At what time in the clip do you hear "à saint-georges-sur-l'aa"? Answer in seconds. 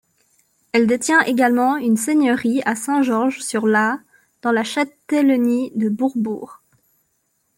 2.65-3.99